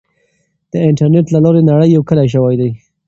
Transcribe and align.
د 0.71 0.73
انټرنیټ 0.87 1.27
له 1.33 1.39
لارې 1.43 1.61
نړۍ 1.69 1.89
یو 1.95 2.03
کلی 2.09 2.27
سوی 2.35 2.55
دی. 2.61 2.71